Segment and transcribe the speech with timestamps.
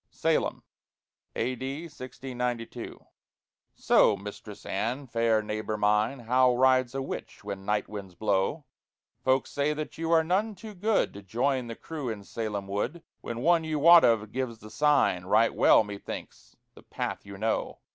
[0.09, 0.63] SALEM
[1.35, 1.83] [A.D.
[1.83, 3.05] 1692]
[3.75, 8.65] Soe, Mistress Anne, faire neighboure myne, How rides a witch when night winds blowe?
[9.23, 13.03] Folk say that you are none too goode To joyne the crewe in Salem woode,
[13.19, 17.77] When one you wot of gives the signe: Righte well, methinks, the pathe you knowe.